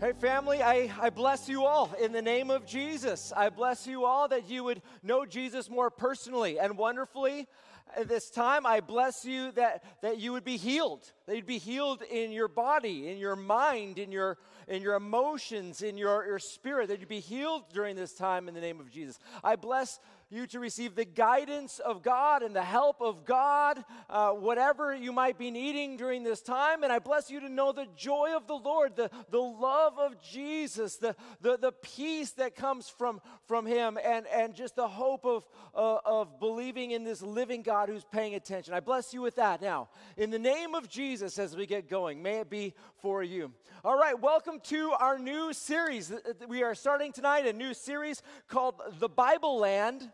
[0.00, 3.34] Hey, family, I, I bless you all in the name of Jesus.
[3.36, 7.46] I bless you all that you would know Jesus more personally and wonderfully.
[7.94, 11.58] At this time, I bless you that, that you would be healed, that you'd be
[11.58, 16.38] healed in your body, in your mind, in your, in your emotions, in your, your
[16.38, 19.18] spirit, that you'd be healed during this time in the name of Jesus.
[19.44, 24.30] I bless you to receive the guidance of God and the help of God, uh,
[24.30, 26.84] whatever you might be needing during this time.
[26.84, 30.22] And I bless you to know the joy of the Lord, the, the love of
[30.22, 35.26] Jesus, the, the, the peace that comes from, from Him, and, and just the hope
[35.26, 38.72] of, uh, of believing in this living God who's paying attention.
[38.72, 39.88] I bless you with that now.
[40.16, 43.52] In the name of Jesus, as we get going, may it be for you.
[43.84, 46.12] All right, welcome to our new series.
[46.46, 50.10] We are starting tonight a new series called The Bible Land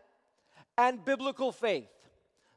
[0.77, 1.89] and biblical faith.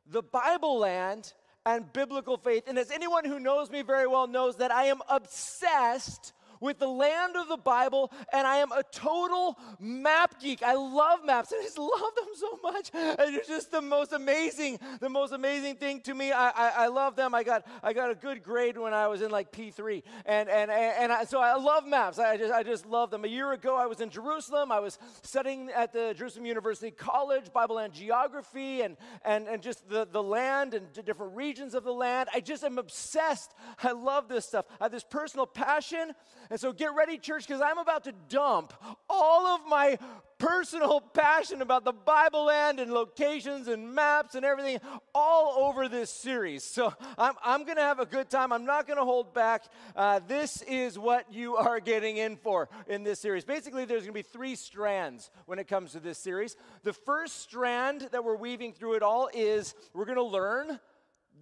[0.07, 1.33] The Bible land
[1.65, 2.65] and biblical faith.
[2.67, 6.89] And as anyone who knows me very well knows that I am obsessed with the
[6.89, 10.63] land of the Bible, and I am a total map geek.
[10.63, 11.53] I love maps.
[11.53, 12.91] I just love them so much.
[12.93, 16.33] And it's just the most amazing, the most amazing thing to me.
[16.33, 17.35] I, I, I, love them.
[17.35, 20.71] I got I got a good grade when I was in like P3, and and
[20.71, 22.19] and I, so I love maps.
[22.19, 23.25] I just I just love them.
[23.25, 24.71] A year ago, I was in Jerusalem.
[24.71, 29.89] I was studying at the Jerusalem University College Bible and geography, and and and just
[29.89, 32.29] the the land and the different regions of the land.
[32.35, 33.55] I just am obsessed.
[33.83, 34.67] I love this stuff.
[34.81, 36.13] I have this personal passion
[36.51, 38.75] and so get ready, church, because I'm about to dump
[39.09, 39.99] all of my
[40.41, 44.81] personal passion about the Bible land and locations and maps and everything
[45.15, 46.65] all over this series.
[46.65, 48.53] So I'm, I'm going to have a good time.
[48.53, 49.65] I'm not going to hold back.
[49.95, 53.45] Uh, this is what you are getting in for in this series.
[53.45, 56.57] Basically, there's going to be three strands when it comes to this series.
[56.83, 60.81] The first strand that we're weaving through it all is we're going to learn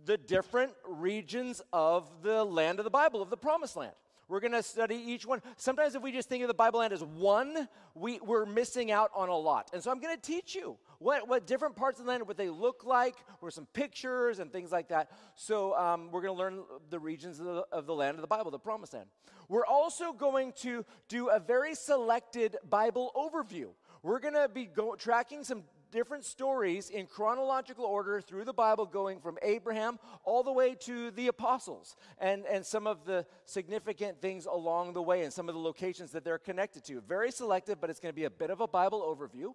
[0.05, 3.93] the different regions of the land of the Bible, of the promised land.
[4.29, 5.41] We're going to study each one.
[5.57, 9.11] Sometimes, if we just think of the Bible land as one, we, we're missing out
[9.15, 9.71] on a lot.
[9.73, 12.37] And so, I'm going to teach you what, what different parts of the land, what
[12.37, 15.11] they look like, or some pictures and things like that.
[15.34, 18.28] So, um, we're going to learn the regions of the, of the land of the
[18.28, 19.06] Bible, the promised land.
[19.49, 23.69] We're also going to do a very selected Bible overview.
[24.03, 28.87] We're going to be go- tracking some different stories in chronological order through the Bible,
[28.87, 34.21] going from Abraham all the way to the apostles, and, and some of the significant
[34.21, 37.00] things along the way, and some of the locations that they're connected to.
[37.00, 39.53] Very selective, but it's going to be a bit of a Bible overview.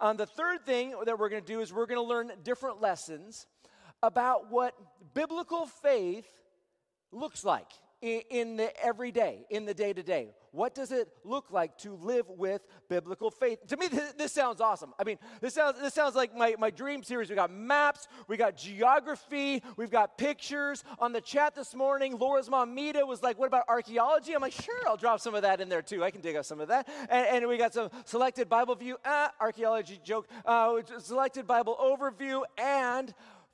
[0.00, 2.80] Um, the third thing that we're going to do is we're going to learn different
[2.80, 3.46] lessons
[4.02, 4.74] about what
[5.14, 6.28] biblical faith
[7.12, 7.70] looks like
[8.04, 10.34] in, the everyday, in the day to day.
[10.52, 13.66] What does it look like to live with biblical faith?
[13.68, 14.92] To me, this, this, sounds awesome.
[15.00, 17.28] I mean, this sounds, this sounds like my, my dream series.
[17.28, 20.84] We got maps, we got geography, we've got pictures.
[21.00, 24.32] On the chat this morning, Laura's mom, Mita, was like, What about archaeology?
[24.32, 26.04] I'm like, Sure, I'll drop some of that in there too.
[26.04, 26.88] I can dig up some of that.
[27.10, 32.42] And, and we got some selected Bible view, ah, archaeology joke, uh, selected Bible overview,
[32.58, 33.12] and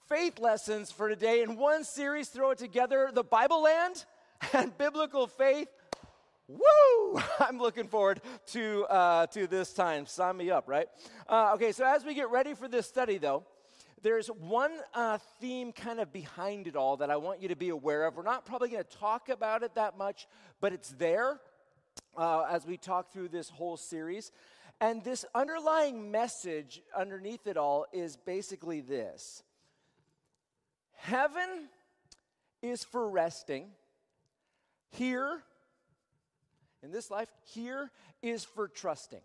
[0.08, 2.28] faith lessons for today in one series.
[2.28, 4.04] Throw it together the Bible land
[4.52, 5.68] and biblical faith
[6.50, 7.20] Woo!
[7.40, 10.06] I'm looking forward to, uh, to this time.
[10.06, 10.88] Sign me up, right?
[11.28, 13.44] Uh, okay, so as we get ready for this study, though,
[14.02, 17.68] there's one uh, theme kind of behind it all that I want you to be
[17.68, 18.16] aware of.
[18.16, 20.26] We're not probably going to talk about it that much,
[20.60, 21.38] but it's there
[22.16, 24.32] uh, as we talk through this whole series.
[24.80, 29.44] And this underlying message underneath it all is basically this
[30.96, 31.68] Heaven
[32.60, 33.66] is for resting.
[34.90, 35.42] Here,
[36.82, 37.90] in this life, here
[38.22, 39.20] is for trusting.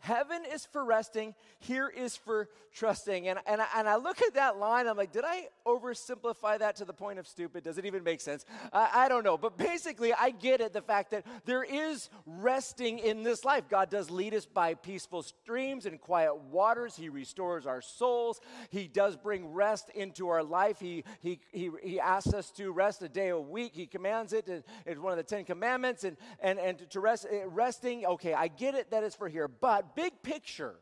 [0.00, 3.26] Heaven is for resting, here is for trusting.
[3.26, 6.76] And, and, I, and I look at that line, I'm like, did I oversimplify that
[6.76, 7.64] to the point of stupid?
[7.64, 8.44] Does it even make sense?
[8.72, 9.36] Uh, I don't know.
[9.36, 13.64] But basically, I get it the fact that there is resting in this life.
[13.68, 18.86] God does lead us by peaceful streams and quiet waters, He restores our souls, He
[18.86, 20.78] does bring rest into our life.
[20.78, 24.48] He, he, he, he asks us to rest a day a week, He commands it.
[24.86, 26.04] It's one of the Ten Commandments.
[26.04, 29.48] And, and, and to rest, resting, okay, I get it that it's for here.
[29.48, 30.74] But big picture,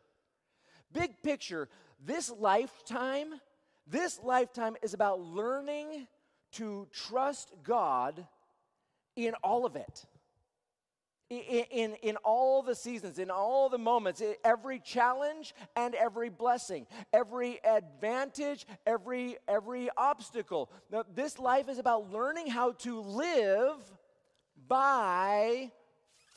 [0.93, 1.69] big picture,
[2.05, 3.41] this lifetime,
[3.87, 6.07] this lifetime is about learning
[6.53, 8.27] to trust God
[9.15, 10.05] in all of it.
[11.29, 16.87] In, in, in all the seasons, in all the moments, every challenge and every blessing,
[17.13, 20.71] every advantage, every, every obstacle.
[20.89, 23.77] Now, this life is about learning how to live
[24.69, 25.73] by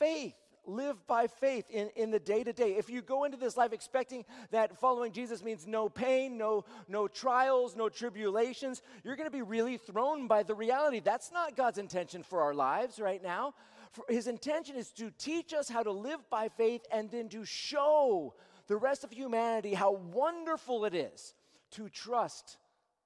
[0.00, 0.34] faith
[0.70, 2.76] live by faith in, in the day to day.
[2.76, 7.08] If you go into this life expecting that following Jesus means no pain, no, no
[7.08, 11.00] trials, no tribulations, you're going to be really thrown by the reality.
[11.00, 13.54] That's not God's intention for our lives right now.
[13.92, 17.44] For his intention is to teach us how to live by faith and then to
[17.44, 18.34] show
[18.68, 21.34] the rest of humanity how wonderful it is
[21.72, 22.58] to trust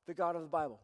[0.07, 0.79] the God of the Bible,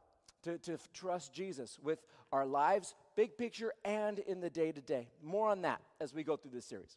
[0.44, 1.98] to, to trust Jesus with
[2.32, 5.08] our lives, big picture, and in the day to day.
[5.22, 6.96] More on that as we go through this series.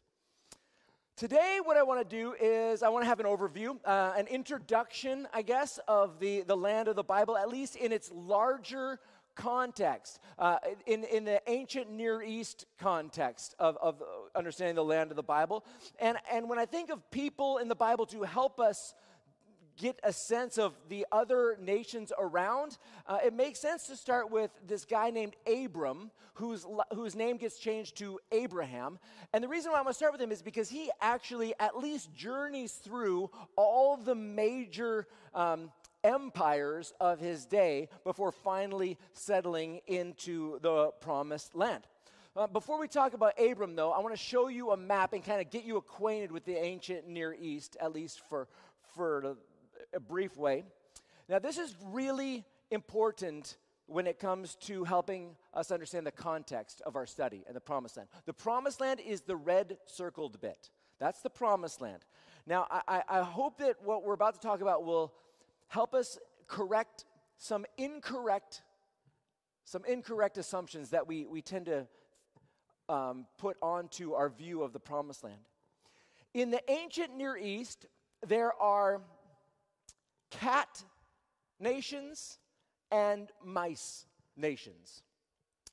[1.16, 4.26] Today, what I want to do is I want to have an overview, uh, an
[4.26, 8.98] introduction, I guess, of the, the land of the Bible, at least in its larger
[9.36, 14.02] context, uh, in, in the ancient Near East context of, of
[14.34, 15.64] understanding the land of the Bible.
[16.00, 18.94] And, and when I think of people in the Bible to help us
[19.76, 24.50] get a sense of the other nations around, uh, it makes sense to start with
[24.66, 28.98] this guy named Abram, whose, whose name gets changed to Abraham.
[29.32, 31.76] And the reason why I'm going to start with him is because he actually at
[31.78, 35.06] least journeys through all the major.
[35.34, 35.70] Um,
[36.04, 41.82] empires of his day before finally settling into the promised land.
[42.36, 45.24] Uh, before we talk about Abram, though, I want to show you a map and
[45.24, 48.48] kind of get you acquainted with the ancient Near East, at least for,
[48.94, 49.36] for
[49.94, 50.64] a brief way.
[51.28, 53.56] Now, this is really important
[53.86, 57.96] when it comes to helping us understand the context of our study and the promised
[57.96, 58.08] land.
[58.26, 60.70] The promised land is the red circled bit.
[60.98, 62.04] That's the promised land.
[62.46, 65.12] Now, I, I hope that what we're about to talk about will
[65.68, 67.04] help us correct
[67.36, 68.62] some incorrect
[69.64, 71.86] some incorrect assumptions that we, we tend to
[72.88, 75.40] um, put onto our view of the promised land.
[76.34, 77.86] In the ancient Near East,
[78.26, 79.00] there are
[80.40, 80.82] cat
[81.60, 82.38] nations
[82.90, 85.02] and mice nations.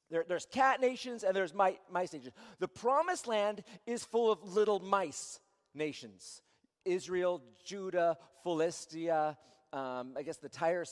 [0.09, 2.33] There, there's cat nations and there's mice nations.
[2.59, 5.39] The promised land is full of little mice
[5.73, 6.41] nations
[6.83, 9.37] Israel, Judah, Philistia,
[9.71, 10.83] um, I guess the Tyre,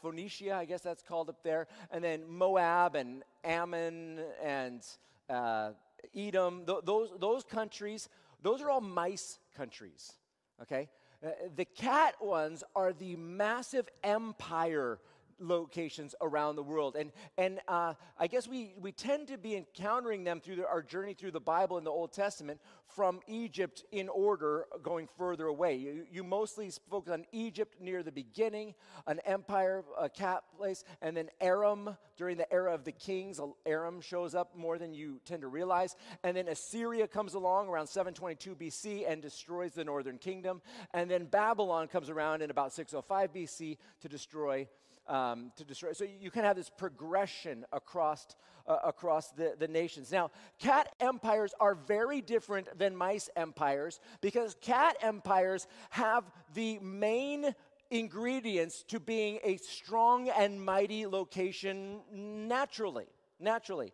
[0.00, 4.82] Phoenicia, I guess that's called up there, and then Moab and Ammon and
[5.28, 5.72] uh,
[6.16, 6.64] Edom.
[6.66, 8.08] Th- those, those countries,
[8.42, 10.14] those are all mice countries,
[10.62, 10.88] okay?
[11.24, 14.98] Uh, the cat ones are the massive empire
[15.40, 16.96] locations around the world.
[16.96, 20.82] And, and uh, I guess we, we tend to be encountering them through the, our
[20.82, 22.60] journey through the Bible and the Old Testament
[22.94, 25.76] from Egypt in order going further away.
[25.76, 28.74] You, you mostly focus on Egypt near the beginning,
[29.06, 33.40] an empire, a cat place, and then Aram during the era of the kings.
[33.64, 35.96] Aram shows up more than you tend to realize.
[36.22, 40.60] And then Assyria comes along around 722 BC and destroys the northern kingdom.
[40.92, 44.68] And then Babylon comes around in about 605 BC to destroy
[45.10, 45.92] um, to destroy.
[45.92, 48.26] So you can have this progression across,
[48.66, 50.10] uh, across the, the nations.
[50.10, 56.24] Now, cat empires are very different than mice empires because cat empires have
[56.54, 57.54] the main
[57.90, 63.06] ingredients to being a strong and mighty location naturally.
[63.40, 63.92] Naturally.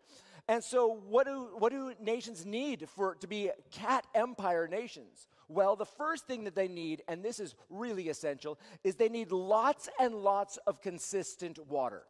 [0.48, 5.26] And so, what do, what do nations need for to be cat empire nations?
[5.48, 9.31] Well, the first thing that they need, and this is really essential, is they need
[9.31, 12.02] lots and lots of consistent water.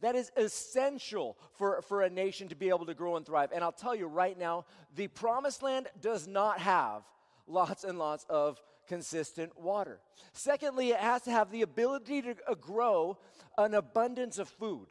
[0.00, 3.50] That is essential for, for a nation to be able to grow and thrive.
[3.52, 4.64] And I'll tell you right now,
[4.94, 7.02] the promised land does not have
[7.46, 10.00] lots and lots of consistent water.
[10.32, 13.18] Secondly, it has to have the ability to uh, grow
[13.58, 14.86] an abundance of food.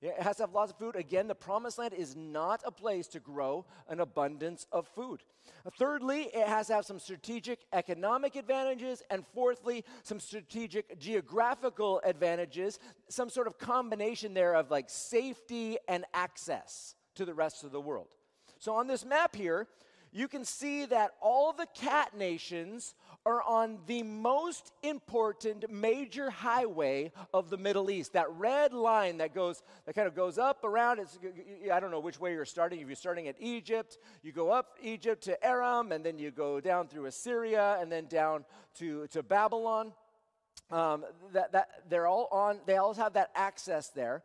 [0.00, 0.94] It has to have lots of food.
[0.94, 5.24] Again, the promised land is not a place to grow an abundance of food.
[5.66, 9.02] Uh, thirdly, it has to have some strategic economic advantages.
[9.10, 12.78] And fourthly, some strategic geographical advantages,
[13.08, 17.80] some sort of combination there of like safety and access to the rest of the
[17.80, 18.06] world.
[18.60, 19.66] So on this map here,
[20.12, 22.94] you can see that all the cat nations
[23.26, 28.14] are on the most important major highway of the Middle East.
[28.14, 30.98] That red line that goes, that kind of goes up around.
[30.98, 31.18] It's,
[31.72, 32.80] I don't know which way you're starting.
[32.80, 36.60] If you're starting at Egypt, you go up Egypt to Aram, and then you go
[36.60, 38.44] down through Assyria, and then down
[38.78, 39.92] to, to Babylon.
[40.70, 42.58] Um, that, that they're all on.
[42.66, 44.22] They all have that access there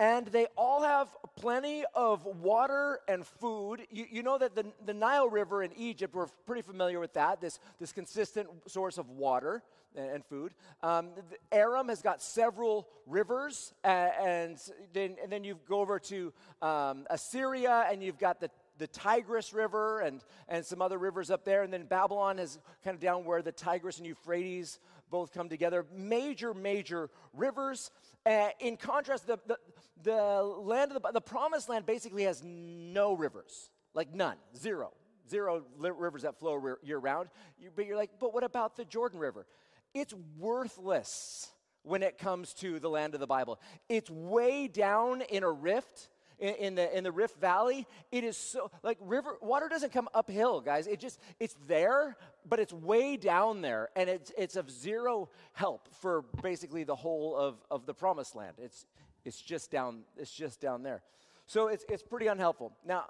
[0.00, 3.86] and they all have plenty of water and food.
[3.90, 7.42] You, you, know that the, the Nile River in Egypt, we're pretty familiar with that,
[7.42, 9.62] this, this consistent source of water
[9.94, 10.54] and, and food.
[10.82, 11.10] Um,
[11.52, 14.58] Aram has got several rivers, and, and,
[14.94, 19.52] then, and then you go over to um, Assyria, and you've got the the Tigris
[19.52, 21.62] River and, and some other rivers up there.
[21.62, 24.80] And then Babylon is kind of down where the Tigris and Euphrates
[25.10, 25.86] both come together.
[25.94, 27.90] Major, major rivers.
[28.24, 29.58] Uh, in contrast, the, the,
[30.02, 34.92] the land of the, the promised land basically has no rivers, like none, zero,
[35.28, 37.28] zero rivers that flow year round.
[37.58, 39.46] You, but you're like, but what about the Jordan River?
[39.94, 41.50] It's worthless
[41.82, 43.58] when it comes to the land of the Bible.
[43.88, 46.08] It's way down in a rift
[46.40, 50.08] in, in, the, in the Rift Valley, it is so, like river, water doesn't come
[50.14, 50.86] uphill, guys.
[50.86, 52.16] It just, it's there,
[52.48, 57.36] but it's way down there, and it's, it's of zero help for basically the whole
[57.36, 58.54] of, of the promised land.
[58.58, 58.86] It's,
[59.24, 61.02] it's just down, it's just down there.
[61.46, 62.72] So it's, it's pretty unhelpful.
[62.86, 63.04] Now,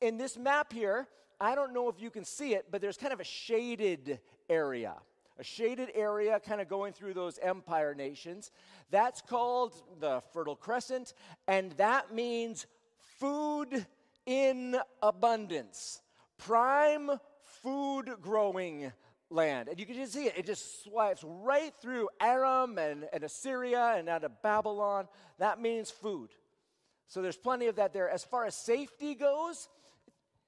[0.00, 1.06] in this map here,
[1.40, 4.94] I don't know if you can see it, but there's kind of a shaded area
[5.40, 8.50] a shaded area kind of going through those empire nations.
[8.90, 11.14] That's called the Fertile Crescent,
[11.48, 12.66] and that means
[13.18, 13.86] food
[14.26, 16.02] in abundance.
[16.36, 17.10] Prime
[17.62, 18.92] food growing
[19.30, 19.68] land.
[19.68, 23.94] And you can just see it, it just swipes right through Aram and, and Assyria
[23.96, 25.08] and out of Babylon.
[25.38, 26.30] That means food.
[27.06, 28.10] So there's plenty of that there.
[28.10, 29.68] As far as safety goes,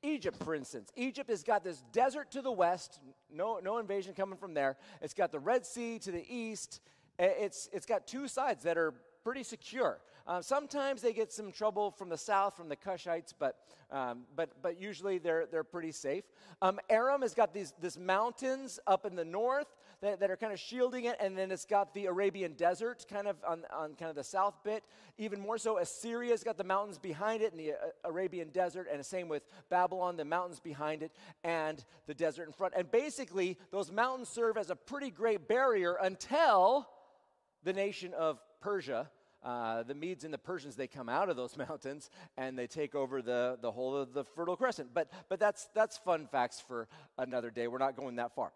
[0.03, 0.91] Egypt, for instance.
[0.97, 3.01] Egypt has got this desert to the west,
[3.33, 4.77] no, no invasion coming from there.
[5.01, 6.81] It's got the Red Sea to the east.
[7.19, 10.01] It's, it's got two sides that are pretty secure.
[10.27, 13.57] Uh, sometimes they get some trouble from the south, from the Cushites, but,
[13.91, 16.25] um, but, but usually they're, they're pretty safe.
[16.61, 19.67] Um, Aram has got these this mountains up in the north
[20.03, 23.27] that, that, are kind of shielding it, and then it's got the Arabian desert kind
[23.27, 24.85] of on, on kind of the south bit.
[25.17, 29.01] Even more so, Assyria's got the mountains behind it and the uh, Arabian desert, and
[29.01, 31.13] the same with Babylon, the mountains behind it
[31.45, 32.75] and the desert in front.
[32.77, 36.89] And basically, those mountains serve as a pretty great barrier until
[37.65, 39.09] the nation of Persia
[39.45, 42.95] uh, the Medes and the Persians, they come out of those mountains and they take
[42.95, 44.91] over the, the whole of the Fertile Crescent.
[44.95, 47.67] But, but that's, that's fun facts for another day.
[47.67, 48.53] We're not going that far.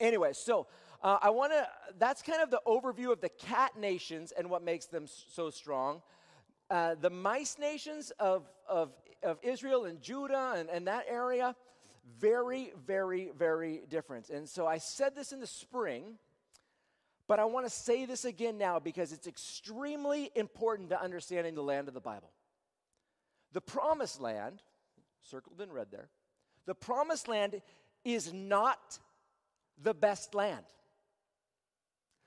[0.00, 0.66] Anyway, so
[1.02, 1.66] uh, I want to,
[1.98, 6.02] that's kind of the overview of the cat nations and what makes them so strong.
[6.70, 11.54] Uh, the mice nations of, of, of Israel and Judah and, and that area,
[12.18, 14.30] very, very, very different.
[14.30, 16.18] And so I said this in the spring
[17.32, 21.62] but I want to say this again now because it's extremely important to understanding the
[21.62, 22.30] land of the Bible.
[23.52, 24.62] The promised land,
[25.22, 26.08] circled in red there,
[26.66, 27.62] the promised land
[28.04, 28.98] is not
[29.80, 30.64] the best land.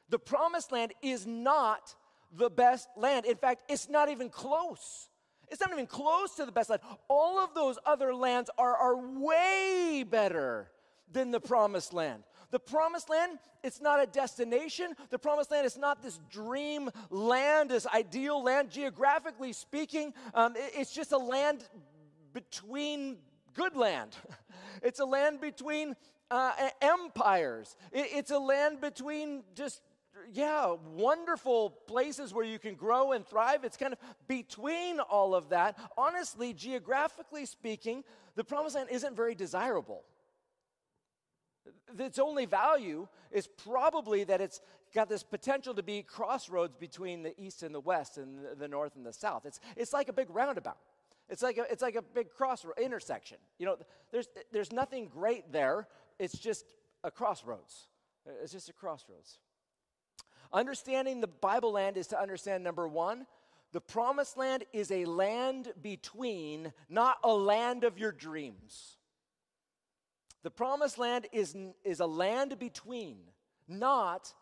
[0.09, 1.95] The promised land is not
[2.35, 3.25] the best land.
[3.25, 5.09] In fact, it's not even close.
[5.49, 6.81] It's not even close to the best land.
[7.07, 10.69] All of those other lands are, are way better
[11.11, 12.23] than the promised land.
[12.51, 14.93] The promised land, it's not a destination.
[15.09, 18.69] The promised land is not this dream land, this ideal land.
[18.71, 21.67] Geographically speaking, um, it, it's just a land
[22.33, 23.17] between
[23.53, 24.15] good land.
[24.83, 25.95] it's a land between
[26.31, 27.75] uh, empires.
[27.91, 29.81] It, it's a land between just
[30.31, 33.63] yeah, wonderful places where you can grow and thrive.
[33.63, 35.77] It's kind of between all of that.
[35.97, 38.03] Honestly, geographically speaking,
[38.35, 40.03] the promised land isn't very desirable
[41.99, 44.61] its only value is probably that it's
[44.93, 48.95] got this potential to be crossroads between the east and the west and the north
[48.95, 49.45] and the south.
[49.45, 50.77] It's, it's like a big roundabout.
[51.27, 53.37] It's like a, it's like a big cross intersection.
[53.57, 53.77] You know,
[54.11, 55.87] there's, there's nothing great there.
[56.19, 56.65] It's just
[57.03, 57.87] a crossroads.
[58.41, 59.39] It's just a crossroads.
[60.53, 63.25] Understanding the Bible land is to understand number one,
[63.71, 68.97] the promised land is a land between, not a land of your dreams.
[70.43, 73.17] The promised land is, is a land between,
[73.67, 74.33] not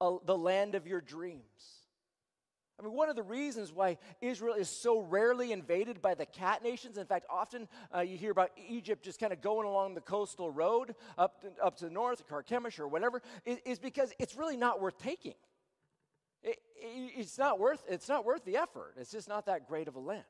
[0.00, 1.79] a, the land of your dreams.
[2.80, 6.62] I mean, one of the reasons why Israel is so rarely invaded by the cat
[6.62, 10.00] nations, in fact, often uh, you hear about Egypt just kind of going along the
[10.00, 14.34] coastal road up to, up to the north, Carchemish or whatever, is, is because it's
[14.34, 15.34] really not worth taking.
[16.42, 18.94] It, it, it's, not worth, it's not worth the effort.
[18.96, 20.24] It's just not that great of a land.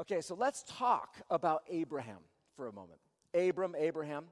[0.00, 2.20] Okay, so let's talk about Abraham
[2.56, 2.98] for a moment.
[3.34, 4.24] Abram, Abraham.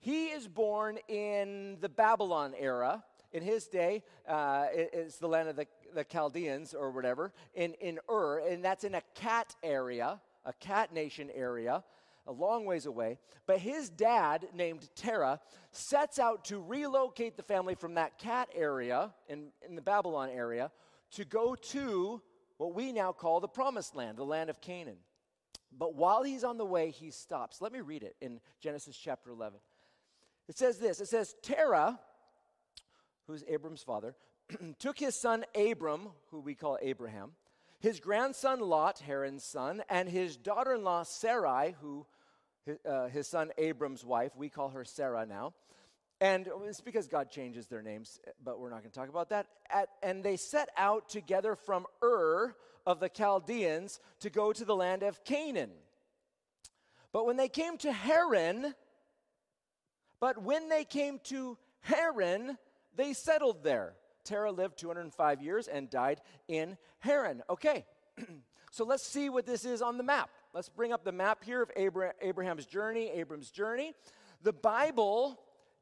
[0.00, 3.04] He is born in the Babylon era.
[3.32, 7.98] In his day, uh, it's the land of the, the Chaldeans or whatever, in, in
[8.10, 11.84] Ur, and that's in a cat area, a cat nation area,
[12.26, 13.18] a long ways away.
[13.46, 15.40] But his dad, named Terah,
[15.72, 20.70] sets out to relocate the family from that cat area in, in the Babylon area
[21.12, 22.22] to go to
[22.56, 24.98] what we now call the promised land, the land of Canaan.
[25.76, 27.60] But while he's on the way, he stops.
[27.60, 29.58] Let me read it in Genesis chapter 11.
[30.48, 31.98] It says this It says, Terah,
[33.26, 34.14] who's Abram's father,
[34.78, 37.32] took his son Abram, who we call Abraham,
[37.80, 42.06] his grandson Lot, Haran's son, and his daughter in law Sarai, who
[42.86, 45.54] uh, his son Abram's wife, we call her Sarah now.
[46.20, 49.46] And it's because God changes their names, but we're not going to talk about that.
[49.70, 52.54] At, and they set out together from Ur
[52.86, 55.70] of the Chaldeans to go to the land of Canaan.
[57.12, 58.74] But when they came to Haran,
[60.20, 62.58] but when they came to Haran,
[62.94, 63.94] they settled there.
[64.30, 67.42] Terah lived 205 years and died in Haran.
[67.50, 67.84] Okay,
[68.70, 70.30] So let's see what this is on the map.
[70.54, 73.92] Let's bring up the map here of Abraham's journey, Abram's journey.
[74.42, 75.40] The Bible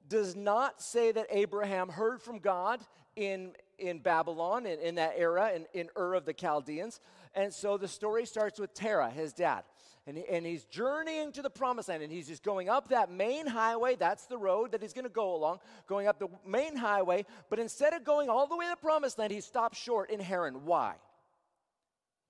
[0.08, 2.80] does not say that Abraham heard from God
[3.14, 7.00] in, in Babylon, in, in that era, in, in Ur of the Chaldeans.
[7.34, 9.64] And so the story starts with Terah, his dad.
[10.08, 13.10] And, he, and he's journeying to the promised land, and he's just going up that
[13.10, 13.94] main highway.
[13.94, 17.26] That's the road that he's going to go along, going up the main highway.
[17.50, 20.18] But instead of going all the way to the promised land, he stops short in
[20.18, 20.64] Haran.
[20.64, 20.94] Why?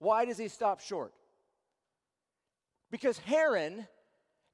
[0.01, 1.13] Why does he stop short?
[2.91, 3.87] Because Haran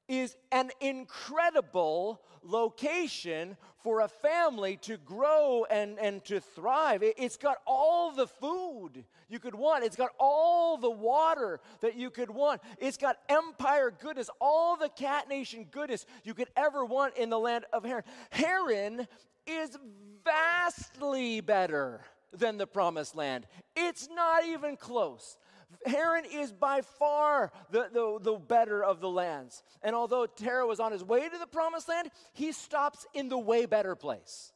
[0.08, 7.02] is an incredible location for a family to grow and, and to thrive.
[7.02, 11.96] It, has got all the food you could want, it's got all the water that
[11.96, 16.84] you could want, it's got empire goodness, all the cat nation goodness you could ever
[16.84, 18.04] want in the land of Haran.
[18.30, 19.08] Haran
[19.46, 19.76] is
[20.24, 23.46] vastly better than the promised land,
[23.76, 25.36] it's not even close.
[25.86, 29.62] Haran is by far the, the, the, better of the lands.
[29.82, 33.38] And although Terah was on his way to the promised land, he stops in the
[33.38, 34.52] way better place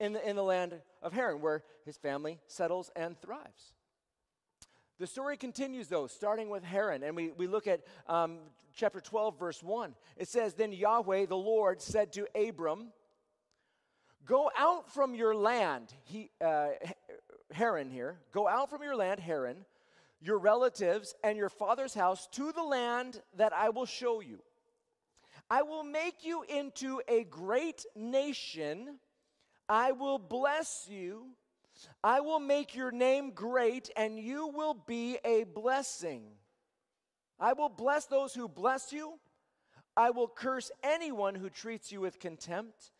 [0.00, 3.72] in the, in the land of Haran, where his family settles and thrives.
[4.98, 8.38] The story continues, though, starting with Haran, and we, we look at um,
[8.74, 9.94] chapter 12, verse 1.
[10.16, 12.88] It says, Then Yahweh, the Lord, said to Abram,
[14.24, 16.68] Go out from your land, he, uh,
[17.52, 19.64] Haran here, go out from your land, Haran
[20.22, 24.40] your relatives, and your father's house to the land that I will show you.
[25.50, 28.98] I will make you into a great nation.
[29.68, 31.26] I will bless you.
[32.04, 36.22] I will make your name great, and you will be a blessing.
[37.40, 39.14] I will bless those who bless you.
[39.96, 42.92] I will curse anyone who treats you with contempt.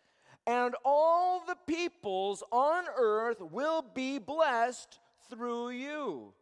[0.46, 4.98] And all the peoples on earth will be blessed
[5.30, 6.34] through you.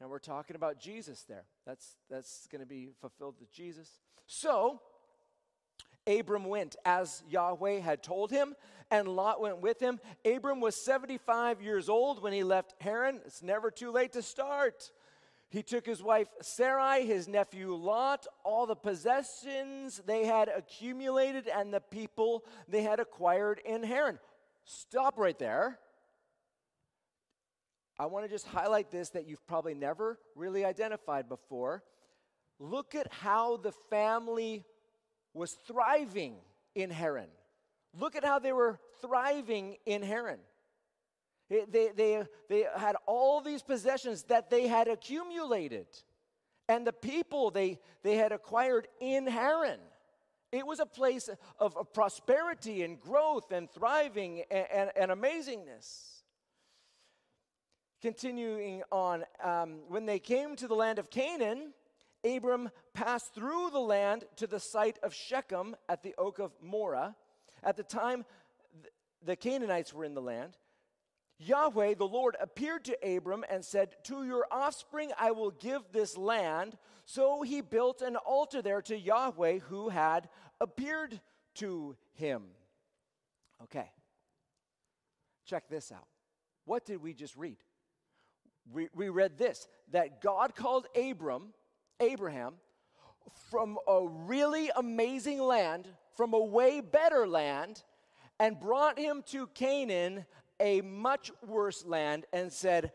[0.00, 1.44] And we're talking about Jesus there.
[1.66, 3.88] That's, that's going to be fulfilled with Jesus.
[4.26, 4.80] So,
[6.06, 8.54] Abram went as Yahweh had told him,
[8.90, 10.00] and Lot went with him.
[10.24, 13.20] Abram was 75 years old when he left Haran.
[13.26, 14.90] It's never too late to start.
[15.50, 21.74] He took his wife Sarai, his nephew Lot, all the possessions they had accumulated, and
[21.74, 24.18] the people they had acquired in Haran.
[24.64, 25.78] Stop right there.
[28.00, 31.82] I want to just highlight this that you've probably never really identified before.
[32.58, 34.64] Look at how the family
[35.34, 36.36] was thriving
[36.74, 37.28] in Haran.
[37.92, 40.38] Look at how they were thriving in Haran.
[41.50, 45.86] They, they, they had all these possessions that they had accumulated,
[46.70, 49.78] and the people they, they had acquired in Haran.
[50.52, 56.09] It was a place of, of prosperity and growth and thriving and, and, and amazingness.
[58.02, 61.74] Continuing on, um, when they came to the land of Canaan,
[62.24, 67.14] Abram passed through the land to the site of Shechem at the oak of Moreh.
[67.62, 68.24] At the time
[69.22, 70.56] the Canaanites were in the land,
[71.38, 76.16] Yahweh, the Lord, appeared to Abram and said, To your offspring I will give this
[76.16, 76.76] land.
[77.06, 80.28] So he built an altar there to Yahweh who had
[80.60, 81.20] appeared
[81.56, 82.42] to him.
[83.62, 83.90] Okay.
[85.46, 86.06] Check this out.
[86.66, 87.56] What did we just read?
[88.72, 91.52] We, we read this that God called Abram,
[92.00, 92.54] Abraham,
[93.50, 97.82] from a really amazing land, from a way better land,
[98.38, 100.24] and brought him to Canaan,
[100.58, 102.92] a much worse land, and said,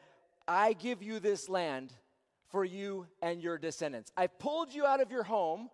[0.47, 1.93] I give you this land
[2.49, 4.11] for you and your descendants.
[4.15, 5.69] I've pulled you out of your home,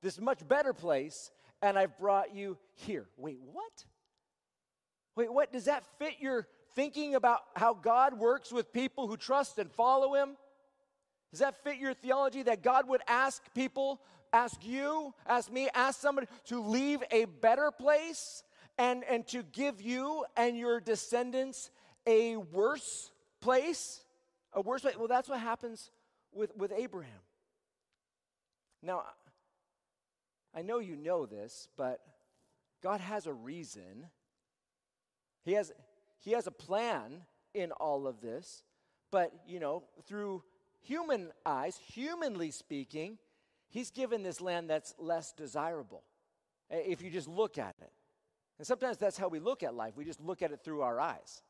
[0.00, 3.06] this much better place, and I've brought you here.
[3.16, 3.84] Wait, what?
[5.14, 5.52] Wait, what?
[5.52, 10.14] Does that fit your thinking about how God works with people who trust and follow
[10.14, 10.36] Him?
[11.30, 14.00] Does that fit your theology that God would ask people,
[14.32, 18.42] ask you, ask me, ask somebody to leave a better place
[18.78, 21.70] and, and to give you and your descendants
[22.06, 24.02] a worse place?
[24.52, 24.96] A worse place?
[24.96, 25.90] Well, that's what happens
[26.32, 27.12] with, with Abraham.
[28.82, 29.04] Now,
[30.54, 32.00] I know you know this, but
[32.82, 34.06] God has a reason.
[35.44, 35.72] He has,
[36.22, 38.62] he has a plan in all of this,
[39.10, 40.42] but, you know, through
[40.80, 43.18] human eyes, humanly speaking,
[43.68, 46.04] he's given this land that's less desirable
[46.70, 47.92] eh, if you just look at it.
[48.58, 49.96] And sometimes that's how we look at life.
[49.96, 51.42] We just look at it through our eyes.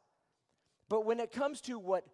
[0.89, 2.05] But when it comes to what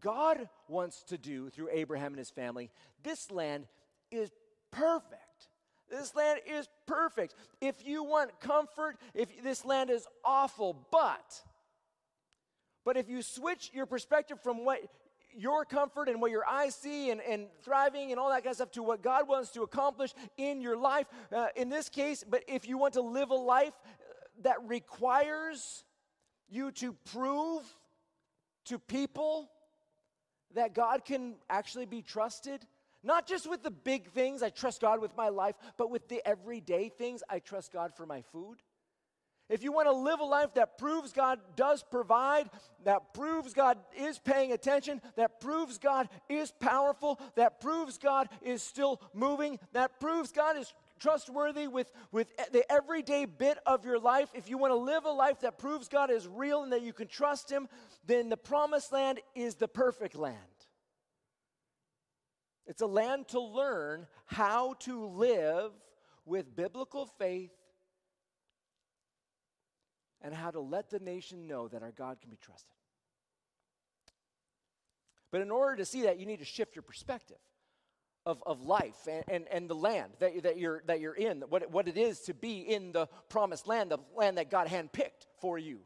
[0.00, 2.70] God wants to do through Abraham and his family,
[3.02, 3.66] this land
[4.10, 4.30] is
[4.70, 5.48] perfect.
[5.90, 7.34] This land is perfect.
[7.60, 11.42] If you want comfort, if this land is awful, but
[12.86, 14.80] but if you switch your perspective from what
[15.36, 18.56] your comfort and what your eyes see and, and thriving and all that kind of
[18.56, 21.06] stuff to what God wants to accomplish in your life.
[21.30, 23.74] Uh, in this case, but if you want to live a life
[24.42, 25.84] that requires
[26.48, 27.62] you to prove
[28.66, 29.50] to people
[30.54, 32.64] that God can actually be trusted,
[33.02, 36.26] not just with the big things, I trust God with my life, but with the
[36.26, 38.62] everyday things, I trust God for my food.
[39.48, 42.50] If you want to live a life that proves God does provide,
[42.84, 48.60] that proves God is paying attention, that proves God is powerful, that proves God is
[48.62, 54.30] still moving, that proves God is trustworthy with, with the everyday bit of your life,
[54.34, 56.92] if you want to live a life that proves God is real and that you
[56.92, 57.68] can trust Him,
[58.06, 60.36] then the promised land is the perfect land.
[62.66, 65.70] It's a land to learn how to live
[66.24, 67.52] with biblical faith
[70.26, 72.74] and how to let the nation know that our God can be trusted.
[75.30, 77.36] But in order to see that, you need to shift your perspective
[78.26, 81.70] of, of life and, and, and the land that, that, you're, that you're in, what,
[81.70, 85.58] what it is to be in the promised land, the land that God handpicked for
[85.58, 85.78] you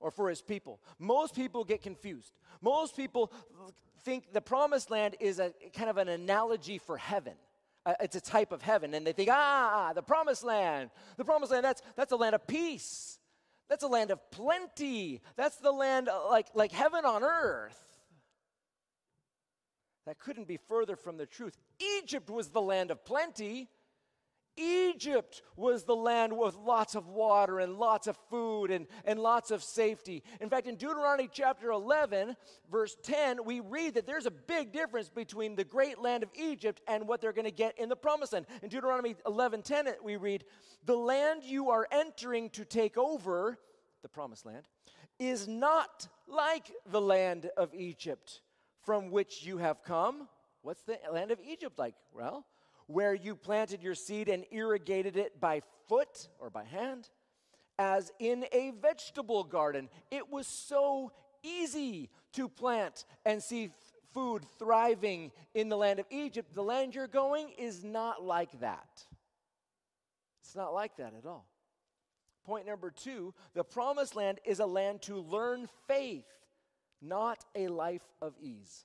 [0.00, 0.80] or for his people.
[0.98, 2.32] Most people get confused.
[2.62, 3.30] Most people
[4.02, 7.34] think the promised land is a kind of an analogy for heaven.
[7.84, 10.88] Uh, it's a type of heaven, and they think, ah, the promised land.
[11.18, 13.18] The promised land, that's, that's a land of peace.
[13.68, 15.20] That's a land of plenty.
[15.36, 17.78] That's the land uh, like, like heaven on earth.
[20.06, 21.56] That couldn't be further from the truth.
[21.98, 23.68] Egypt was the land of plenty.
[24.58, 29.50] Egypt was the land with lots of water and lots of food and, and lots
[29.50, 30.22] of safety.
[30.40, 32.36] In fact, in Deuteronomy chapter 11,
[32.70, 36.80] verse 10, we read that there's a big difference between the great land of Egypt
[36.88, 38.46] and what they're going to get in the promised land.
[38.62, 40.44] In Deuteronomy 11 10, we read,
[40.84, 43.58] The land you are entering to take over,
[44.02, 44.66] the promised land,
[45.18, 48.40] is not like the land of Egypt
[48.82, 50.28] from which you have come.
[50.62, 51.94] What's the land of Egypt like?
[52.12, 52.44] Well,
[52.88, 57.08] where you planted your seed and irrigated it by foot or by hand,
[57.78, 59.88] as in a vegetable garden.
[60.10, 61.12] It was so
[61.44, 63.70] easy to plant and see
[64.12, 66.52] food thriving in the land of Egypt.
[66.52, 69.06] The land you're going is not like that.
[70.42, 71.46] It's not like that at all.
[72.44, 76.24] Point number two the promised land is a land to learn faith
[77.00, 78.84] not a life of ease.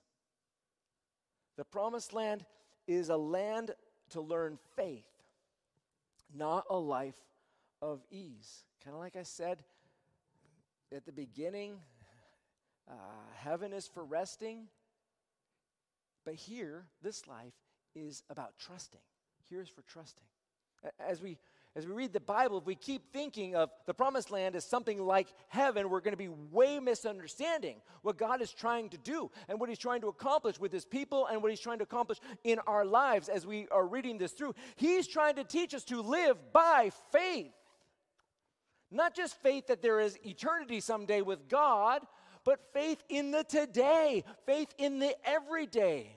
[1.58, 2.46] The promised land
[2.88, 3.72] is a land
[4.14, 5.06] to learn faith,
[6.36, 7.20] not a life
[7.82, 8.64] of ease.
[8.84, 9.64] Kind of like I said
[10.96, 11.74] at the beginning,
[12.90, 12.94] uh,
[13.36, 14.68] heaven is for resting.
[16.26, 17.54] But here, this life
[17.96, 19.02] is about trusting.
[19.50, 20.24] Here's for trusting.
[21.00, 21.38] As we
[21.76, 25.04] as we read the Bible, if we keep thinking of the promised land as something
[25.04, 29.60] like heaven, we're going to be way misunderstanding what God is trying to do and
[29.60, 32.60] what He's trying to accomplish with His people and what He's trying to accomplish in
[32.68, 34.54] our lives as we are reading this through.
[34.76, 37.54] He's trying to teach us to live by faith.
[38.92, 42.04] Not just faith that there is eternity someday with God,
[42.46, 46.16] but faith in the today, faith in the everyday.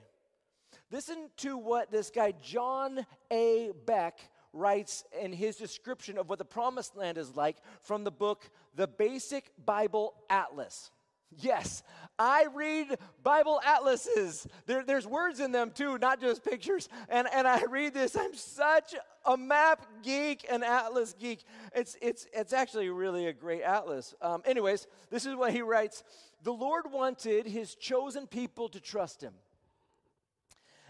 [0.91, 3.71] Listen to what this guy, John A.
[3.87, 4.19] Beck,
[4.53, 8.87] writes in his description of what the promised land is like from the book, The
[8.87, 10.91] Basic Bible Atlas.
[11.39, 11.83] Yes,
[12.17, 14.47] I read Bible atlases.
[14.65, 16.87] There, there's words in them too, not just pictures.
[17.09, 18.15] And, and I read this.
[18.15, 21.43] I'm such a map geek, an atlas geek.
[21.75, 24.15] It's, it's, it's actually really a great atlas.
[24.21, 26.03] Um, anyways, this is what he writes
[26.43, 29.33] The Lord wanted his chosen people to trust him.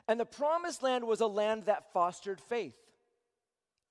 [0.08, 2.76] And the promised land was a land that fostered faith.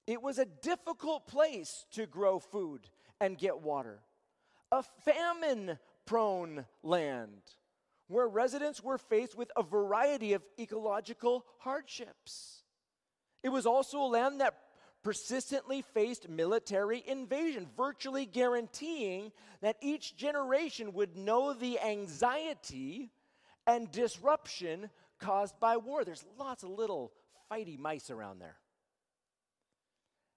[0.06, 2.88] It was a difficult place to grow food
[3.20, 4.00] and get water,
[4.70, 7.42] a famine prone land
[8.08, 12.62] where residents were faced with a variety of ecological hardships.
[13.42, 14.54] It was also a land that
[15.02, 23.10] persistently faced military invasion, virtually guaranteeing that each generation would know the anxiety
[23.66, 26.04] and disruption caused by war.
[26.04, 27.12] There's lots of little
[27.50, 28.56] fighty mice around there.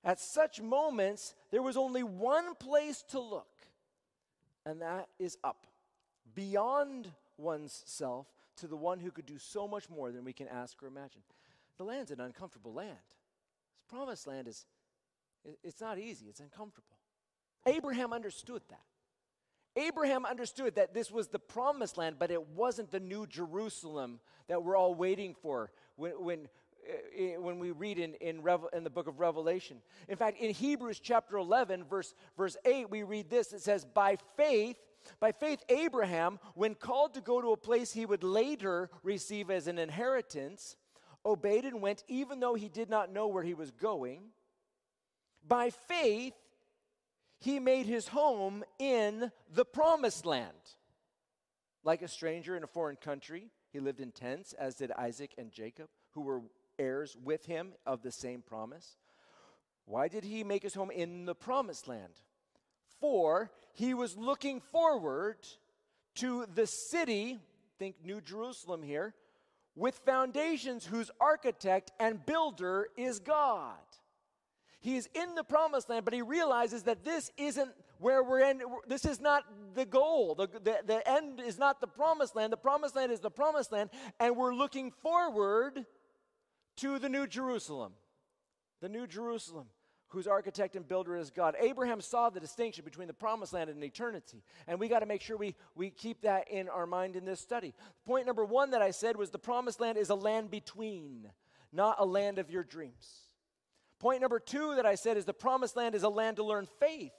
[0.03, 3.47] At such moments, there was only one place to look,
[4.65, 5.67] and that is up,
[6.35, 10.47] beyond one's self to the one who could do so much more than we can
[10.47, 11.21] ask or imagine.
[11.77, 12.97] The land's an uncomfortable land.
[13.77, 14.65] This promised land is
[15.63, 16.97] it's not easy, it's uncomfortable.
[17.65, 18.81] Abraham understood that.
[19.75, 24.63] Abraham understood that this was the promised land, but it wasn't the new Jerusalem that
[24.63, 26.47] we're all waiting for when, when,
[26.89, 29.77] Eh, eh, when we read in, in, Revel, in the book of Revelation.
[30.07, 33.53] In fact, in Hebrews chapter 11, verse, verse 8, we read this.
[33.53, 34.77] It says, By faith,
[35.19, 39.67] By faith, Abraham, when called to go to a place he would later receive as
[39.67, 40.75] an inheritance,
[41.25, 44.21] obeyed and went even though he did not know where he was going.
[45.47, 46.33] By faith,
[47.39, 50.53] he made his home in the promised land.
[51.83, 55.51] Like a stranger in a foreign country, he lived in tents, as did Isaac and
[55.51, 56.41] Jacob, who were
[56.79, 58.95] heirs with him of the same promise.
[59.85, 62.13] Why did he make his home in the promised land?
[62.99, 65.37] For he was looking forward
[66.15, 67.39] to the city,
[67.77, 69.13] think New Jerusalem here,
[69.75, 73.77] with foundations whose architect and builder is God.
[74.81, 78.61] He's in the promised land, but he realizes that this isn't where we're in.
[78.87, 80.35] This is not the goal.
[80.35, 82.53] The, the, the end is not the promised land.
[82.53, 83.89] The promised land is the promised land,
[84.19, 85.85] and we're looking forward
[86.79, 87.93] to the New Jerusalem.
[88.81, 89.67] The New Jerusalem
[90.09, 91.55] whose architect and builder is God.
[91.59, 94.43] Abraham saw the distinction between the promised land and eternity.
[94.67, 97.39] And we got to make sure we, we keep that in our mind in this
[97.39, 97.73] study.
[98.05, 101.29] Point number one that I said was the promised land is a land between,
[101.71, 103.19] not a land of your dreams.
[103.99, 106.67] Point number two that I said is the promised land is a land to learn
[106.79, 107.13] faith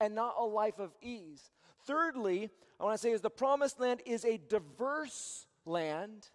[0.00, 1.50] and not a life of ease.
[1.86, 2.48] Thirdly,
[2.80, 6.28] I want to say is the promised land is a diverse land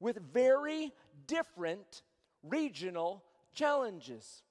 [0.00, 0.92] with very
[1.26, 2.02] different
[2.42, 3.22] regional
[3.54, 4.42] challenges.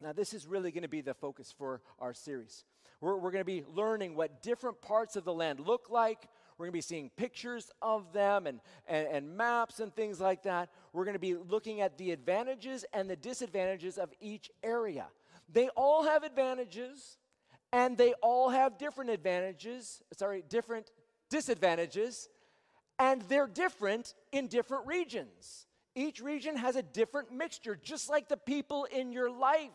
[0.00, 2.64] Now, this is really going to be the focus for our series.
[3.00, 6.28] We're, we're going to be learning what different parts of the land look like.
[6.56, 10.42] We're going to be seeing pictures of them and, and, and maps and things like
[10.42, 10.70] that.
[10.92, 15.06] We're going to be looking at the advantages and the disadvantages of each area.
[15.52, 17.16] They all have advantages
[17.72, 20.90] and they all have different advantages, sorry, different
[21.30, 22.28] disadvantages,
[22.98, 25.66] and they're different in different regions.
[26.00, 29.68] Each region has a different mixture, just like the people in your life.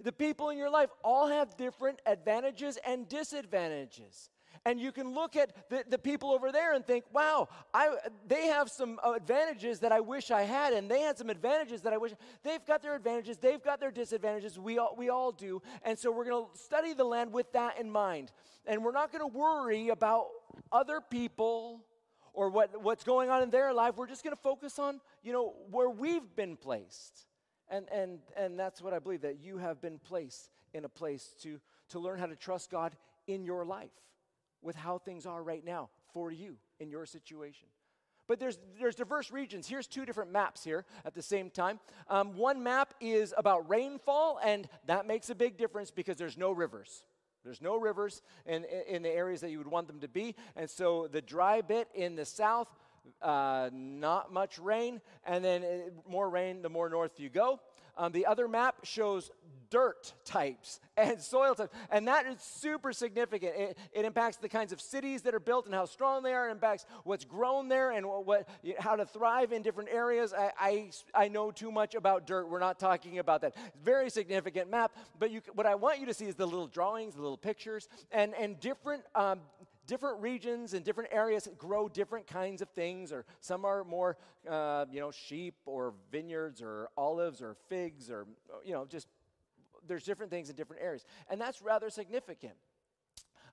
[0.00, 4.30] The people in your life all have different advantages and disadvantages.
[4.64, 7.96] And you can look at the, the people over there and think, wow, I,
[8.26, 11.92] they have some advantages that I wish I had, and they had some advantages that
[11.92, 12.14] I wish.
[12.42, 14.58] They've got their advantages, they've got their disadvantages.
[14.58, 15.62] We all, we all do.
[15.84, 18.32] And so we're going to study the land with that in mind.
[18.66, 20.26] And we're not going to worry about
[20.72, 21.84] other people
[22.38, 23.96] or what, what's going on in their life.
[23.96, 27.26] We're just going to focus on, you know, where we've been placed.
[27.68, 31.34] And, and, and that's what I believe that you have been placed in a place
[31.42, 32.94] to, to learn how to trust God
[33.26, 33.90] in your life
[34.62, 37.66] with how things are right now for you in your situation.
[38.28, 39.66] But there's, there's diverse regions.
[39.66, 41.80] Here's two different maps here at the same time.
[42.08, 46.52] Um, one map is about rainfall, and that makes a big difference because there's no
[46.52, 47.02] rivers.
[47.44, 50.34] There's no rivers in, in the areas that you would want them to be.
[50.56, 52.68] And so the dry bit in the south
[53.22, 57.60] uh, not much rain, and then uh, more rain the more north you go.
[57.98, 59.30] Um, the other map shows
[59.70, 63.54] dirt types and soil types, and that is super significant.
[63.56, 66.48] It, it, impacts the kinds of cities that are built and how strong they are.
[66.48, 70.32] It impacts what's grown there and what, what how to thrive in different areas.
[70.32, 72.48] I, I, I, know too much about dirt.
[72.48, 73.54] We're not talking about that.
[73.84, 77.14] Very significant map, but you, what I want you to see is the little drawings,
[77.14, 79.40] the little pictures, and, and different um,
[79.88, 84.16] different regions and different areas grow different kinds of things, or some are more,
[84.48, 88.26] uh, you know, sheep or vineyards or olives or figs or,
[88.64, 89.08] you know, just
[89.88, 91.04] there's different things in different areas.
[91.28, 92.52] And that's rather significant.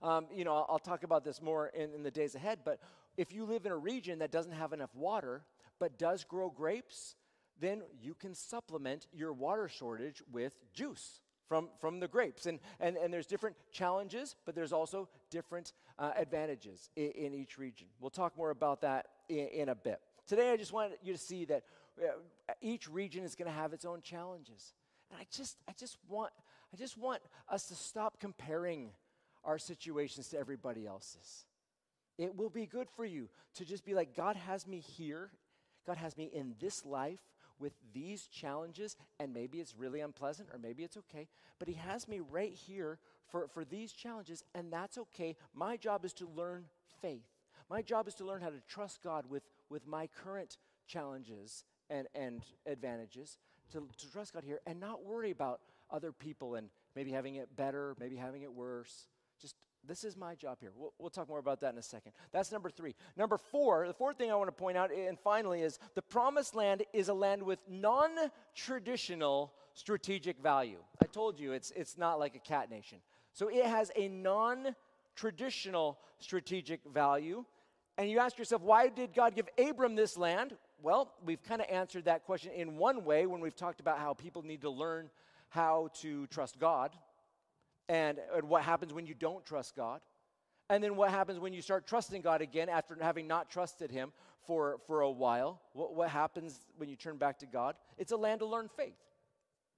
[0.03, 2.79] Um, you know, I'll, I'll, talk about this more in, in the days ahead, but
[3.17, 5.45] if you live in a region that doesn't have enough water
[5.79, 7.15] but does grow grapes,
[7.59, 12.45] then you can supplement your water shortage with juice from, from the grapes.
[12.45, 17.57] And, and, and there's different challenges, but there's also different uh, advantages in, in, each
[17.57, 17.87] region.
[17.99, 19.99] We'll talk more about that in, in, a bit.
[20.27, 21.63] Today, I just want you to see that
[22.01, 22.11] uh,
[22.61, 24.73] each region is going to have its own challenges.
[25.11, 26.31] And I just, I just want,
[26.73, 28.91] I just want us to stop comparing
[29.43, 31.45] our situations to everybody else's.
[32.17, 35.29] It will be good for you to just be like, God has me here.
[35.85, 37.21] God has me in this life
[37.59, 41.27] with these challenges, and maybe it's really unpleasant or maybe it's okay,
[41.59, 45.35] but He has me right here for, for these challenges, and that's okay.
[45.53, 46.65] My job is to learn
[47.01, 47.25] faith.
[47.69, 52.07] My job is to learn how to trust God with, with my current challenges and,
[52.13, 53.37] and advantages,
[53.71, 57.55] to, to trust God here and not worry about other people and maybe having it
[57.55, 59.07] better, maybe having it worse.
[59.41, 59.55] Just
[59.87, 60.71] this is my job here.
[60.75, 62.11] We'll, we'll, talk more about that in a second.
[62.31, 62.95] That's number three.
[63.17, 66.55] Number four, the fourth thing I want to point out, and finally, is the promised
[66.55, 68.09] land is a land with non
[68.55, 70.79] traditional strategic value.
[71.01, 72.99] I told you it's, it's not like a cat nation.
[73.33, 74.75] So it has a non
[75.15, 77.45] traditional strategic value.
[77.97, 80.55] And you ask yourself, why did God give Abram this land?
[80.81, 84.13] Well, we've kind of answered that question in one way when we've talked about how
[84.13, 85.09] people need to learn
[85.49, 86.91] how to trust God
[87.89, 90.01] and, and what happens when you don't trust God.
[90.69, 94.11] And then what happens when you start trusting God again after having not trusted Him
[94.47, 95.61] for, for a while?
[95.73, 97.75] What, what happens when you turn back to God?
[97.97, 98.97] It's a land to learn faith.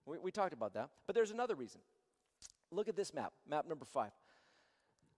[0.06, 0.90] We, we talked about that.
[1.06, 1.82] But there's another reason.
[2.72, 4.12] Look at this map, map number five.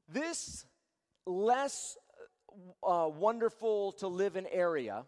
[0.07, 0.65] This
[1.25, 1.97] less
[2.81, 5.05] uh, wonderful to live in area,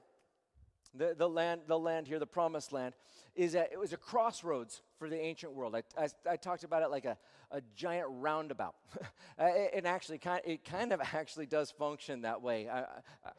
[0.93, 2.93] the, the, land, the land here, the promised land,
[3.36, 5.75] is a, it was a crossroads for the ancient world.
[5.75, 7.17] I, I, I talked about it like a,
[7.51, 8.75] a giant roundabout.
[9.39, 12.67] it, it, actually kind, it kind of actually does function that way.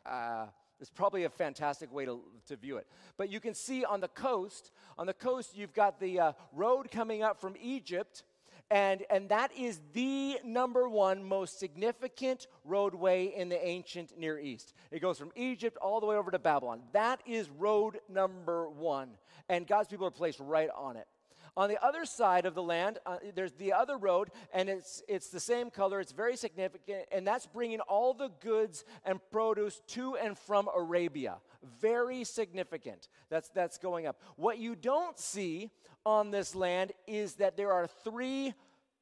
[0.06, 0.46] Uh,
[0.80, 2.88] it's probably a fantastic way to, to view it.
[3.16, 6.90] But you can see on the coast, on the coast, you've got the uh, road
[6.90, 8.24] coming up from Egypt
[8.72, 14.72] and, and that is the number one most significant roadway in the ancient Near East.
[14.90, 16.80] It goes from Egypt all the way over to Babylon.
[16.92, 19.10] That is road number one.
[19.50, 21.06] And God's people are placed right on it.
[21.54, 25.28] On the other side of the land, uh, there's the other road, and it's, it's
[25.28, 26.00] the same color.
[26.00, 31.36] It's very significant, and that's bringing all the goods and produce to and from Arabia.
[31.78, 33.08] Very significant.
[33.28, 34.18] That's, that's going up.
[34.36, 35.70] What you don't see
[36.04, 38.54] on this land is that there are three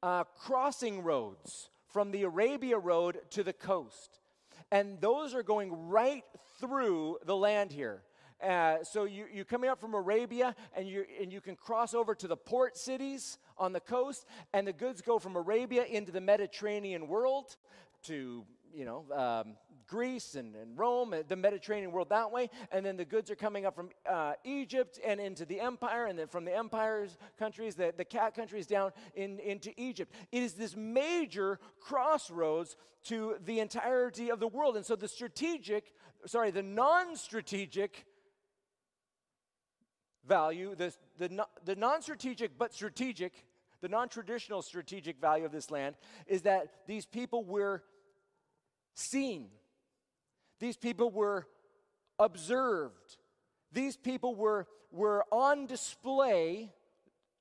[0.03, 4.19] uh, crossing roads from the Arabia Road to the coast.
[4.71, 6.23] And those are going right
[6.59, 8.03] through the land here.
[8.41, 12.15] Uh, so you, you're coming up from Arabia, and you, and you can cross over
[12.15, 16.21] to the port cities on the coast, and the goods go from Arabia into the
[16.21, 17.55] Mediterranean world
[18.03, 19.55] to, you know, um,
[19.91, 23.65] Greece and, and, Rome, the Mediterranean world that way, and then the goods are coming
[23.65, 27.93] up from uh, Egypt and into the empire, and then from the empire's countries, the,
[27.97, 30.13] the cat countries down in, into Egypt.
[30.31, 34.77] It is this major crossroads to the entirety of the world.
[34.77, 35.91] And so the strategic,
[36.25, 38.05] sorry, the non strategic
[40.25, 43.33] value, the, the, the non strategic but strategic,
[43.81, 45.95] the non traditional strategic value of this land
[46.27, 47.83] is that these people were
[48.93, 49.49] seen,
[50.61, 51.47] these people were
[52.19, 53.17] observed,
[53.73, 56.71] these people were, were on display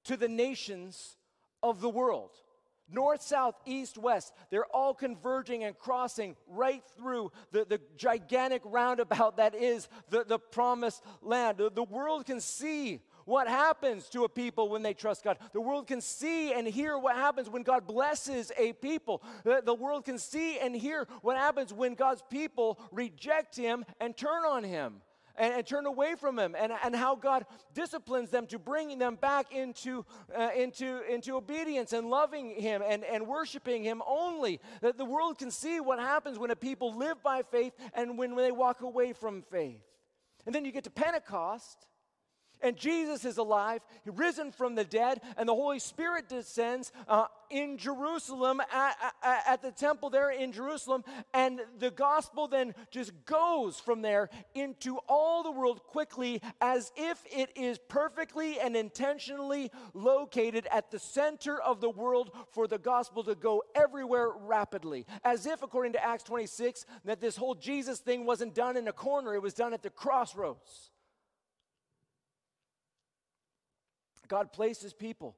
[0.04, 1.16] to the nations
[1.62, 2.30] of the world
[2.92, 4.32] north, south, east, west.
[4.50, 10.38] They're all converging and crossing right through the, the gigantic roundabout that is the, the
[10.38, 11.58] promised land.
[11.58, 15.38] The, the world can see what happens to a people when they trust God.
[15.52, 19.22] The world can see and hear what happens when God blesses a people.
[19.44, 24.16] The, the world can see and hear what happens when God's people reject Him and
[24.16, 25.02] turn on Him
[25.40, 29.16] and, and turn away from him and, and how God disciplines them to bring them
[29.16, 30.04] back into,
[30.38, 34.60] uh, into, into obedience and loving him and, and worshiping him only.
[34.82, 38.36] That the world can see what happens when a people live by faith and when,
[38.36, 39.80] when they walk away from faith.
[40.46, 41.86] And then you get to Pentecost
[42.62, 47.76] and Jesus is alive, risen from the dead, and the Holy Spirit descends uh, in
[47.76, 53.78] Jerusalem at, at, at, the temple there in Jerusalem, and the gospel then just goes
[53.78, 60.66] from there into all the world quickly as if it is perfectly and intentionally located
[60.70, 65.06] at the center of the world for the gospel to go everywhere rapidly.
[65.24, 68.92] As if, according to Acts 26, that this whole Jesus thing wasn't done in a
[68.92, 70.89] corner, it was done at the crossroads.
[74.30, 75.36] God places people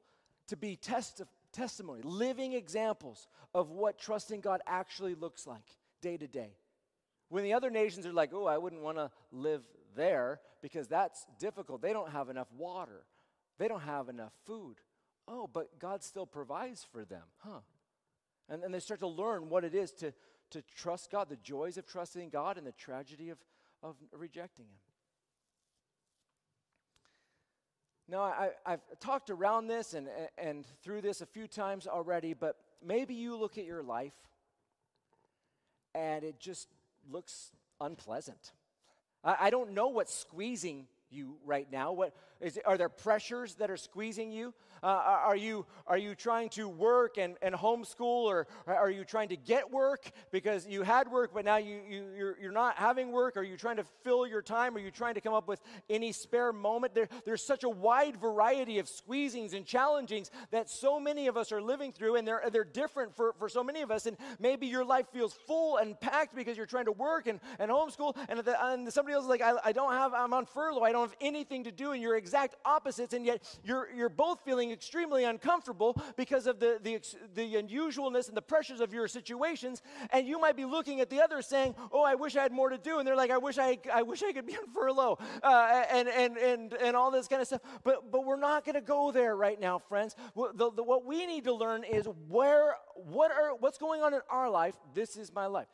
[0.48, 5.64] to be testi- testimony, living examples of what trusting God actually looks like
[6.02, 6.50] day to day.
[7.30, 9.62] When the other nations are like, oh, I wouldn't want to live
[9.96, 11.80] there because that's difficult.
[11.80, 13.06] They don't have enough water,
[13.58, 14.76] they don't have enough food.
[15.26, 17.60] Oh, but God still provides for them, huh?
[18.48, 20.12] And then they start to learn what it is to,
[20.50, 23.38] to trust God, the joys of trusting God and the tragedy of,
[23.82, 24.91] of rejecting Him.
[28.12, 32.56] Now, I, have talked around this and, and through this a few times already, but
[32.84, 34.12] maybe you look at your life
[35.94, 36.68] and it just
[37.10, 38.52] looks unpleasant.
[39.24, 41.92] I, I don't know what's squeezing you right now?
[41.92, 44.54] What is, are there pressures that are squeezing you?
[44.82, 44.86] Uh,
[45.26, 49.36] are, you are you trying to work and, and homeschool, or are you trying to
[49.36, 53.36] get work because you had work but now you, you you're, you're not having work?
[53.36, 54.74] Are you trying to fill your time?
[54.74, 56.96] Are you trying to come up with any spare moment?
[56.96, 61.52] There, there's such a wide variety of squeezings and challengings that so many of us
[61.52, 64.06] are living through, and they're they're different for, for so many of us.
[64.06, 67.70] And maybe your life feels full and packed because you're trying to work and, and
[67.70, 70.82] homeschool, and, the, and somebody else is like, I, I don't have, I'm on furlough,
[70.82, 74.08] I don't don't have anything to do, and you're exact opposites, and yet you're, you're
[74.08, 77.00] both feeling extremely uncomfortable because of the, the,
[77.34, 79.82] the unusualness and the pressures of your situations.
[80.10, 82.70] And you might be looking at the other saying, Oh, I wish I had more
[82.70, 82.98] to do.
[82.98, 86.08] And they're like, I wish I, I, wish I could be on furlough uh, and,
[86.08, 87.62] and, and, and all this kind of stuff.
[87.84, 90.14] But, but we're not going to go there right now, friends.
[90.36, 94.20] The, the, what we need to learn is where, what are, what's going on in
[94.30, 94.74] our life.
[94.94, 95.66] This is my life.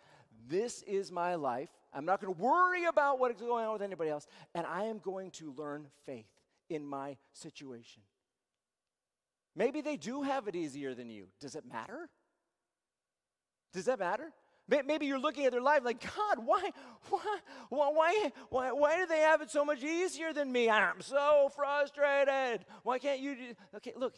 [0.49, 1.69] This is my life.
[1.93, 4.27] I'm not going to worry about what's going on with anybody else.
[4.55, 6.27] And I am going to learn faith
[6.71, 8.03] in my situation.
[9.55, 11.27] Maybe they do have it easier than you.
[11.41, 12.09] Does it matter?
[13.73, 14.33] Does that matter?
[14.69, 16.71] Maybe you're looking at their life like, God, why,
[17.09, 17.39] why,
[17.71, 20.69] why, why, why do they have it so much easier than me?
[20.69, 22.67] I'm so frustrated.
[22.83, 23.55] Why can't you do?
[23.77, 24.15] Okay, look,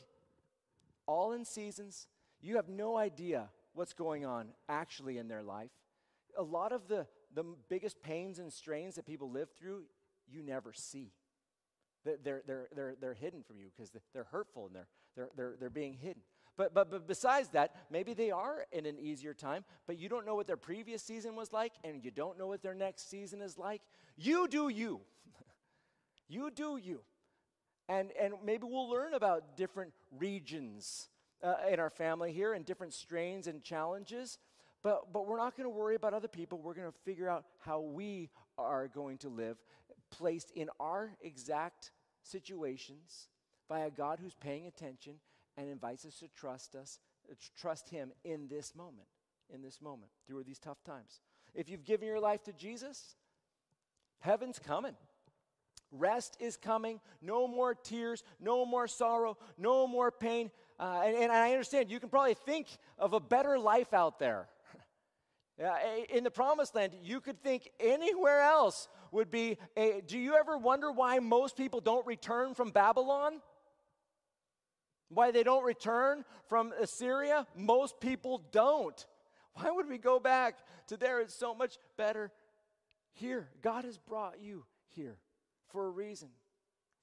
[1.07, 2.09] all in seasons.
[2.43, 5.71] You have no idea what's going on actually in their life.
[6.39, 9.85] A lot of the, the biggest pains and strains that people live through,
[10.29, 11.13] you never see.
[12.05, 15.71] They're, they're, they're, they're hidden from you because they're hurtful and they're, they're, they're, they're
[15.71, 16.23] being hidden.
[16.57, 20.27] But, but, but besides that, maybe they are in an easier time, but you don't
[20.27, 23.41] know what their previous season was like, and you don't know what their next season
[23.41, 23.83] is like.
[24.17, 25.01] You do you.
[26.29, 27.01] you do you.
[27.89, 31.09] And, and maybe we'll learn about different regions
[31.43, 34.39] uh, in our family here and different strains and challenges.
[34.83, 36.59] But, but we're not going to worry about other people.
[36.59, 39.59] We're going to figure out how we are going to live,
[40.11, 41.91] placed in our exact
[42.23, 43.29] situations
[43.69, 45.15] by a God who's paying attention
[45.57, 46.99] and invites us to trust us,
[47.57, 49.07] trust him in this moment,
[49.53, 51.21] in this moment, through these tough times.
[51.55, 53.17] If you've given your life to Jesus,
[54.21, 54.95] heaven's coming.
[55.93, 57.01] Rest is coming.
[57.21, 60.51] No more tears, no more sorrow, no more pain.
[60.79, 62.67] Uh, and, and, I understand you can probably think
[62.99, 64.49] of a better life out there.
[66.09, 70.01] In the promised land, you could think anywhere else would be a.
[70.07, 73.41] Do you ever wonder why most people don't return from Babylon?
[75.09, 77.47] Why they don't return from Assyria?
[77.57, 79.05] Most people don't.
[79.55, 80.57] Why would we go back
[80.87, 81.21] to there?
[81.21, 82.31] It's so much better
[83.13, 83.49] here.
[83.61, 85.19] God has brought you here
[85.73, 86.29] for a reason.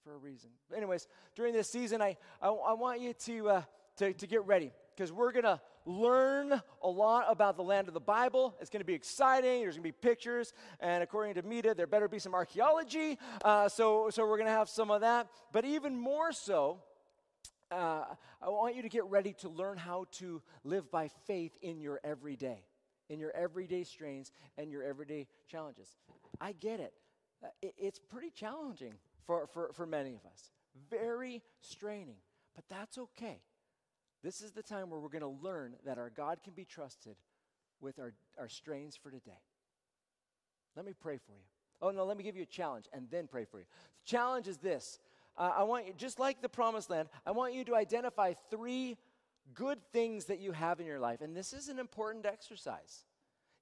[0.04, 0.50] For a reason.
[0.76, 3.62] Anyways, during this season, I, I, I want you to, uh,
[3.98, 7.94] to, to get ready because we're going to learn a lot about the land of
[7.94, 8.56] the Bible.
[8.60, 9.62] It's going to be exciting.
[9.62, 10.54] There's going to be pictures.
[10.80, 13.18] And according to Mita, there better be some archaeology.
[13.44, 15.28] Uh, so, so we're going to have some of that.
[15.54, 16.84] But even more so,
[17.72, 18.04] uh,
[18.42, 22.00] I want you to get ready to learn how to live by faith in your
[22.04, 22.64] everyday,
[23.10, 25.96] in your everyday strains and your everyday challenges.
[26.42, 26.94] I get it.
[27.44, 28.94] Uh, it it's pretty challenging
[29.26, 30.52] for, for, for many of us,
[30.90, 32.18] very straining,
[32.56, 33.42] but that's okay.
[34.24, 37.16] This is the time where we're going to learn that our God can be trusted
[37.80, 39.42] with our, our strains for today.
[40.76, 41.44] Let me pray for you.
[41.82, 43.66] Oh, no, let me give you a challenge and then pray for you.
[44.06, 45.00] The challenge is this
[45.38, 48.98] uh, I want you, just like the promised land, I want you to identify three
[49.54, 51.22] good things that you have in your life.
[51.22, 53.06] And this is an important exercise.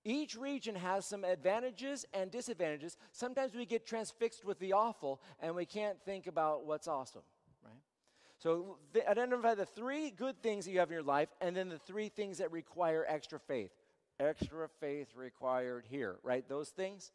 [0.03, 2.95] Each region has some advantages and disadvantages.
[3.11, 7.23] Sometimes we get transfixed with the awful and we can't think about what's awesome?
[8.45, 11.67] So th- identify the three good things that you have in your life and then
[11.67, 13.71] the three things that require extra faith.
[14.19, 16.47] Extra faith required here, right?
[16.47, 17.11] Those things.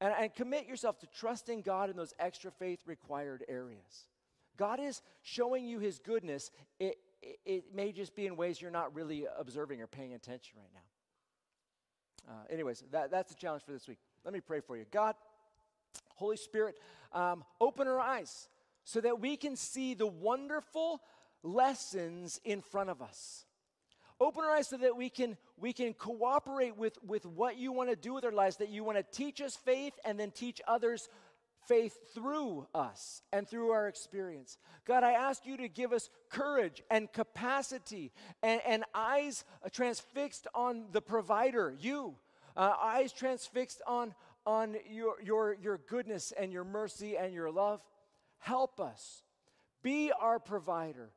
[0.00, 4.06] And, and commit yourself to trusting God in those extra faith required areas.
[4.56, 6.50] God is showing you his goodness.
[6.80, 10.54] It, it, it, may just be in ways you're not really observing or paying attention
[10.56, 12.32] right now.
[12.32, 13.98] Uh, anyways, that, that's the challenge for this week.
[14.24, 14.86] Let me pray for you.
[14.90, 15.16] God,
[16.14, 16.76] Holy Spirit,
[17.12, 18.48] um, open our eyes
[18.84, 21.00] so that we can see the wonderful
[21.42, 23.44] lessons in front of us.
[24.20, 27.90] Open our eyes so that we can, we can cooperate with, with what you want
[27.90, 30.60] to do with our lives, that you want to teach us faith and then teach
[30.68, 31.08] others
[31.66, 34.58] faith through us and through our experience.
[34.84, 38.12] God, I ask you to give us courage and capacity
[38.42, 42.14] and, and eyes transfixed on the provider, you,
[42.56, 44.14] uh, eyes transfixed on,
[44.46, 47.80] on your, your, your goodness and your mercy and your love.
[48.42, 49.22] Help us.
[49.82, 51.10] Be our provider.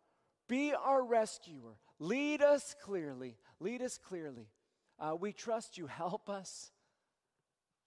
[0.48, 1.74] Be our rescuer.
[1.98, 3.36] Lead us clearly.
[3.60, 4.48] Lead us clearly.
[5.00, 5.88] Uh, we trust you.
[5.88, 6.72] Help us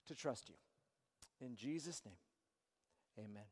[0.07, 0.55] to trust you.
[1.39, 2.17] In Jesus' name,
[3.17, 3.45] amen.